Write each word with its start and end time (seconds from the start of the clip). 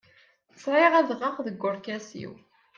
Sɛiɣ 0.63 0.93
adɣaɣ 0.99 1.35
deg 1.45 1.63
urkas-iw. 1.67 2.33